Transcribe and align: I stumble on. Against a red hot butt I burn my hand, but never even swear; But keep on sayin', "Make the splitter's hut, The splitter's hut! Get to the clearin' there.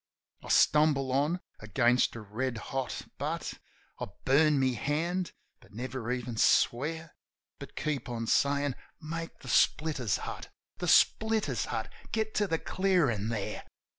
I 0.43 0.49
stumble 0.49 1.11
on. 1.11 1.41
Against 1.59 2.15
a 2.15 2.21
red 2.21 2.57
hot 2.57 3.03
butt 3.19 3.53
I 3.99 4.07
burn 4.25 4.59
my 4.59 4.69
hand, 4.69 5.31
but 5.59 5.73
never 5.73 6.11
even 6.11 6.37
swear; 6.37 7.13
But 7.59 7.75
keep 7.75 8.09
on 8.09 8.25
sayin', 8.25 8.75
"Make 8.99 9.41
the 9.41 9.47
splitter's 9.47 10.17
hut, 10.17 10.49
The 10.79 10.87
splitter's 10.87 11.65
hut! 11.65 11.93
Get 12.11 12.33
to 12.33 12.47
the 12.47 12.57
clearin' 12.57 13.29
there. 13.29 13.63